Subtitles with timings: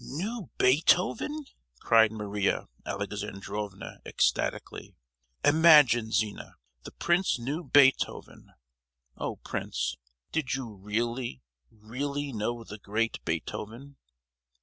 [0.03, 1.45] "Knew Beethoven!"
[1.79, 4.95] cried Maria Alexandrovna, ecstatically.
[5.45, 8.51] "Imagine, Zina, the prince knew Beethoven!
[9.15, 9.97] Oh, prince,
[10.31, 13.97] did you really, really know the great Beethoven?"